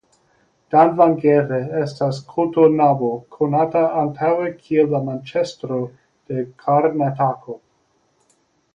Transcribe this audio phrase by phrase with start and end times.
[0.75, 7.63] Davangere estas kotonnabo konata antaŭe kiel la Manĉestro de Karnatako.